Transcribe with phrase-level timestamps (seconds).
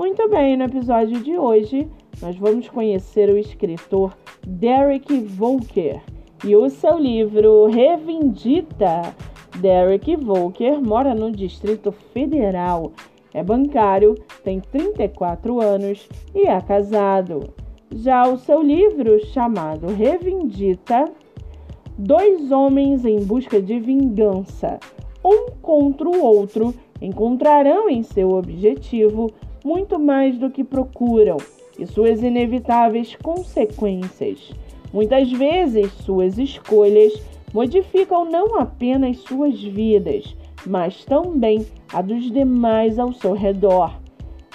[0.00, 1.86] Muito bem, no episódio de hoje
[2.22, 6.00] nós vamos conhecer o escritor Derek Volker
[6.42, 9.14] e o seu livro Revindita.
[9.60, 12.92] Derek Volker mora no Distrito Federal,
[13.34, 17.52] é bancário, tem 34 anos e é casado.
[17.94, 21.12] Já o seu livro, chamado Revindita,
[21.98, 24.80] dois homens em busca de vingança,
[25.22, 29.30] um contra o outro, encontrarão em seu objetivo
[29.64, 31.36] muito mais do que procuram
[31.78, 34.52] e suas inevitáveis consequências.
[34.92, 37.12] Muitas vezes, suas escolhas
[37.52, 43.98] modificam não apenas suas vidas, mas também a dos demais ao seu redor.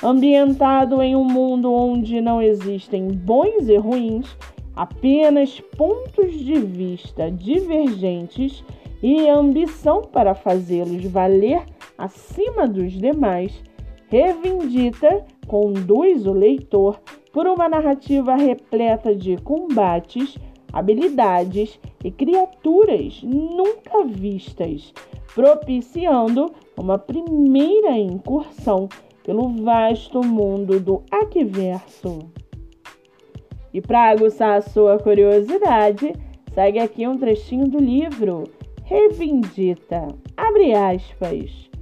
[0.03, 4.37] Ambientado em um mundo onde não existem bons e ruins,
[4.75, 8.63] apenas pontos de vista divergentes
[9.01, 11.63] e ambição para fazê-los valer
[11.97, 13.61] acima dos demais,
[14.07, 16.99] Revindita conduz o leitor
[17.33, 20.37] por uma narrativa repleta de combates,
[20.71, 24.93] habilidades e criaturas nunca vistas,
[25.33, 28.87] propiciando uma primeira incursão
[29.23, 32.19] pelo vasto mundo do Aquiverso.
[33.73, 36.13] E para aguçar a sua curiosidade,
[36.53, 38.45] segue aqui um trechinho do livro
[38.83, 40.07] Revindita.
[40.37, 41.74] Abre aspas.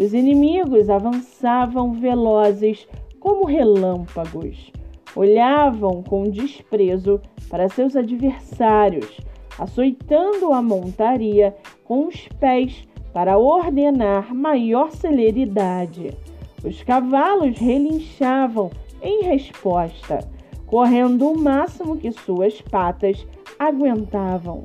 [0.00, 2.88] Os inimigos avançavam velozes
[3.20, 4.72] como relâmpagos.
[5.14, 7.20] Olhavam com desprezo
[7.50, 9.20] para seus adversários,
[9.58, 11.54] açoitando a montaria
[11.84, 16.16] com os pés para ordenar maior celeridade.
[16.64, 18.70] Os cavalos relinchavam
[19.02, 20.26] em resposta,
[20.66, 23.26] correndo o máximo que suas patas
[23.58, 24.62] aguentavam.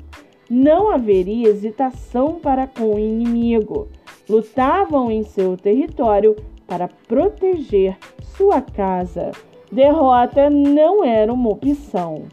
[0.50, 3.90] Não haveria hesitação para com o inimigo
[4.30, 6.36] lutavam em seu território
[6.68, 7.98] para proteger
[8.38, 9.32] sua casa.
[9.72, 12.24] Derrota não era uma opção.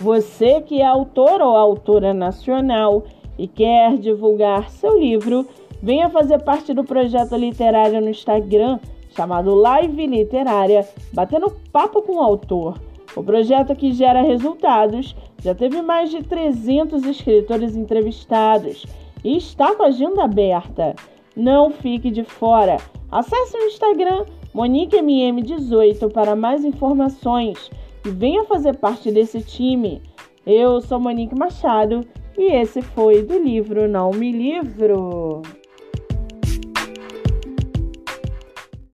[0.00, 3.04] Você que é autor ou autora nacional
[3.38, 5.46] e quer divulgar seu livro,
[5.82, 8.78] Venha fazer parte do projeto literário no Instagram
[9.10, 12.80] chamado Live Literária, batendo papo com o autor.
[13.16, 18.86] O projeto que gera resultados já teve mais de 300 escritores entrevistados
[19.24, 20.94] e está com a agenda aberta.
[21.36, 22.76] Não fique de fora.
[23.10, 27.70] Acesse o Instagram MoniqueMM18 para mais informações
[28.06, 30.00] e venha fazer parte desse time.
[30.46, 32.06] Eu sou Monique Machado
[32.38, 35.42] e esse foi do livro Não Me Livro.